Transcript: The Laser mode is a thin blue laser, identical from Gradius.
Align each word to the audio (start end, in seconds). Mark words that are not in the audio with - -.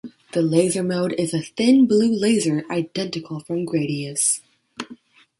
The 0.31 0.41
Laser 0.41 0.81
mode 0.83 1.13
is 1.19 1.31
a 1.31 1.43
thin 1.43 1.85
blue 1.85 2.11
laser, 2.11 2.63
identical 2.71 3.39
from 3.39 3.67
Gradius. 3.67 4.41